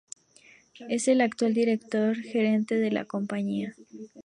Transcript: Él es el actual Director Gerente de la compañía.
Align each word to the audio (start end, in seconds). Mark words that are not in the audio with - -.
Él 0.79 0.87
es 0.89 1.07
el 1.07 1.21
actual 1.21 1.53
Director 1.53 2.17
Gerente 2.17 2.73
de 2.79 2.89
la 2.89 3.05
compañía. 3.05 3.75